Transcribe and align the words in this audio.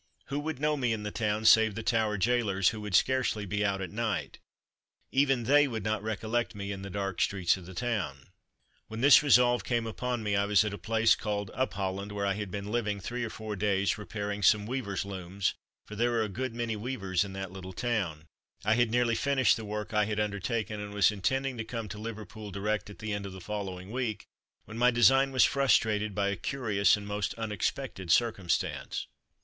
Who 0.29 0.39
would 0.39 0.57
know 0.59 0.75
me 0.75 0.93
in 0.93 1.03
the 1.03 1.11
town 1.11 1.45
save 1.45 1.75
the 1.75 1.83
Tower 1.83 2.17
gaolers 2.17 2.69
who 2.69 2.81
would 2.81 2.95
scarcely 2.95 3.45
be 3.45 3.63
out 3.63 3.83
at 3.83 3.91
night; 3.91 4.39
even 5.11 5.43
they 5.43 5.67
would 5.67 5.83
not 5.83 6.01
recollect 6.01 6.55
me 6.55 6.71
in 6.71 6.81
the 6.81 6.89
dark 6.89 7.21
streets 7.21 7.55
of 7.55 7.67
the 7.67 7.75
town? 7.75 8.29
When 8.87 9.01
this 9.01 9.21
resolve 9.21 9.63
came 9.63 9.85
upon 9.85 10.23
me 10.23 10.35
I 10.35 10.45
was 10.45 10.65
at 10.65 10.73
a 10.73 10.79
place 10.79 11.13
called 11.13 11.51
Upholland 11.53 12.13
where 12.13 12.25
I 12.25 12.33
had 12.33 12.49
been 12.49 12.71
living 12.71 12.99
three 12.99 13.23
or 13.23 13.29
four 13.29 13.55
days, 13.55 13.95
repairing 13.99 14.41
some 14.41 14.65
weaver's 14.65 15.05
looms 15.05 15.53
for 15.85 15.95
there 15.95 16.13
are 16.13 16.23
a 16.23 16.29
good 16.29 16.55
many 16.55 16.75
weavers 16.75 17.23
in 17.23 17.33
that 17.33 17.51
little 17.51 17.71
town. 17.71 18.25
I 18.65 18.73
had 18.73 18.89
nearly 18.89 19.13
finished 19.13 19.55
the 19.55 19.65
work 19.65 19.93
I 19.93 20.05
had 20.05 20.19
undertaken, 20.19 20.79
and 20.81 20.95
was 20.95 21.11
intending 21.11 21.59
to 21.59 21.63
come 21.63 21.87
to 21.89 21.99
Liverpool 21.99 22.49
direct 22.49 22.89
at 22.89 22.97
the 22.97 23.13
end 23.13 23.27
of 23.27 23.33
the 23.33 23.39
following 23.39 23.91
week, 23.91 24.25
when 24.65 24.79
my 24.79 24.89
design 24.89 25.31
was 25.31 25.43
frustrated 25.45 26.15
by 26.15 26.29
a 26.29 26.35
curious 26.35 26.97
and 26.97 27.05
most 27.05 27.35
unexpected 27.35 28.09
circumstance. 28.11 29.05